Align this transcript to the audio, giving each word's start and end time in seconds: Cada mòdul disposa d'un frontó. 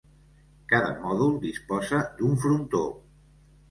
Cada 0.71 0.95
mòdul 1.03 1.37
disposa 1.45 2.03
d'un 2.19 2.37
frontó. 2.49 2.85